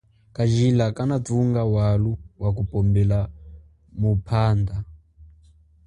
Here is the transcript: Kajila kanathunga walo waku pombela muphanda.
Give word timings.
Kajila 0.35 0.85
kanathunga 0.97 1.61
walo 1.73 2.11
waku 2.41 2.63
pombela 2.71 3.19
muphanda. 3.99 4.75